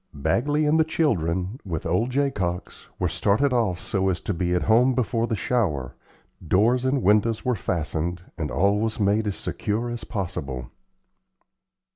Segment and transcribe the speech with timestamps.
[0.15, 4.63] Bagley and the children, with old Jacox, were started off so as to be at
[4.63, 5.93] home before the shower,
[6.47, 10.71] doors and windows were fastened, and all was made as secure as possible.